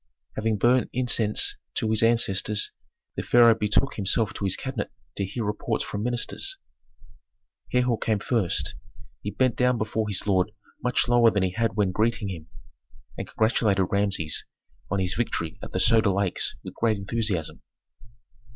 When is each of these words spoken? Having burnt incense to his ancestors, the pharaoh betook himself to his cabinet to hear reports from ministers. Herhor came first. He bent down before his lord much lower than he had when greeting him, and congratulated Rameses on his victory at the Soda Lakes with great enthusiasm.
Having 0.35 0.57
burnt 0.57 0.89
incense 0.93 1.57
to 1.75 1.87
his 1.91 2.01
ancestors, 2.01 2.71
the 3.15 3.21
pharaoh 3.21 3.53
betook 3.53 3.97
himself 3.97 4.33
to 4.33 4.45
his 4.45 4.55
cabinet 4.55 4.89
to 5.15 5.23
hear 5.23 5.43
reports 5.45 5.83
from 5.83 6.01
ministers. 6.01 6.57
Herhor 7.71 7.99
came 7.99 8.17
first. 8.17 8.73
He 9.21 9.29
bent 9.29 9.55
down 9.55 9.77
before 9.77 10.09
his 10.09 10.25
lord 10.25 10.53
much 10.83 11.07
lower 11.07 11.29
than 11.29 11.43
he 11.43 11.51
had 11.51 11.75
when 11.75 11.91
greeting 11.91 12.29
him, 12.29 12.47
and 13.15 13.27
congratulated 13.27 13.85
Rameses 13.91 14.43
on 14.89 14.97
his 14.97 15.13
victory 15.13 15.59
at 15.61 15.71
the 15.71 15.79
Soda 15.79 16.11
Lakes 16.11 16.55
with 16.63 16.73
great 16.73 16.97
enthusiasm. 16.97 17.61